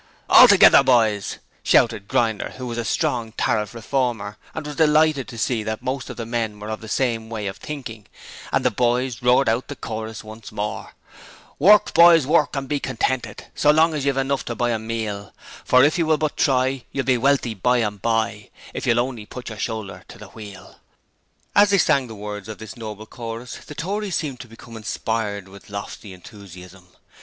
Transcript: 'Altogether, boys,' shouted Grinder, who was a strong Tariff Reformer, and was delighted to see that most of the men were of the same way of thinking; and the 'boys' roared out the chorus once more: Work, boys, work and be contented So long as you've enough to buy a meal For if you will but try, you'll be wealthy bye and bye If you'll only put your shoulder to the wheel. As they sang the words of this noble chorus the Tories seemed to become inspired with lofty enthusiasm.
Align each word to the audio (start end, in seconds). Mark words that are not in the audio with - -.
'Altogether, 0.31 0.81
boys,' 0.81 1.37
shouted 1.61 2.07
Grinder, 2.07 2.55
who 2.57 2.65
was 2.65 2.79
a 2.79 2.83
strong 2.83 3.33
Tariff 3.33 3.75
Reformer, 3.75 4.35
and 4.55 4.65
was 4.65 4.75
delighted 4.75 5.27
to 5.27 5.37
see 5.37 5.61
that 5.61 5.83
most 5.83 6.09
of 6.09 6.17
the 6.17 6.25
men 6.25 6.59
were 6.59 6.69
of 6.71 6.81
the 6.81 6.87
same 6.87 7.29
way 7.29 7.45
of 7.45 7.57
thinking; 7.57 8.07
and 8.51 8.65
the 8.65 8.71
'boys' 8.71 9.21
roared 9.21 9.47
out 9.47 9.67
the 9.67 9.75
chorus 9.75 10.23
once 10.23 10.51
more: 10.51 10.95
Work, 11.59 11.93
boys, 11.93 12.25
work 12.25 12.55
and 12.55 12.67
be 12.67 12.79
contented 12.79 13.45
So 13.53 13.69
long 13.69 13.93
as 13.93 14.03
you've 14.03 14.17
enough 14.17 14.43
to 14.45 14.55
buy 14.55 14.71
a 14.71 14.79
meal 14.79 15.35
For 15.63 15.83
if 15.83 15.99
you 15.99 16.07
will 16.07 16.17
but 16.17 16.35
try, 16.35 16.83
you'll 16.91 17.05
be 17.05 17.19
wealthy 17.19 17.53
bye 17.53 17.81
and 17.85 18.01
bye 18.01 18.49
If 18.73 18.87
you'll 18.87 18.99
only 19.01 19.27
put 19.27 19.49
your 19.49 19.59
shoulder 19.59 20.03
to 20.07 20.17
the 20.17 20.29
wheel. 20.29 20.79
As 21.55 21.69
they 21.69 21.77
sang 21.77 22.07
the 22.07 22.15
words 22.15 22.47
of 22.49 22.57
this 22.57 22.75
noble 22.75 23.05
chorus 23.05 23.57
the 23.57 23.75
Tories 23.75 24.15
seemed 24.15 24.39
to 24.39 24.47
become 24.47 24.75
inspired 24.77 25.47
with 25.47 25.69
lofty 25.69 26.11
enthusiasm. 26.11 26.87